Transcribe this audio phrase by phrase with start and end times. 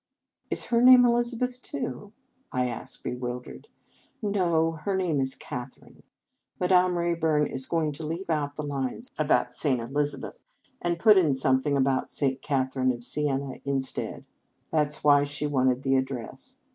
[0.49, 2.11] "Is her name Elizabeth, too?"
[2.51, 3.67] I asked, bewildered."
[4.23, 6.01] No, her name is Catherine.
[6.59, 9.79] Ma dame Rayburn is going to leave out the lines about St.
[9.79, 10.41] Elizabeth,
[10.81, 12.41] and put 217 In Our Convent Days in something about St.
[12.41, 14.25] Catherine of Siena instead.
[14.71, 16.57] That s why she wanted the address.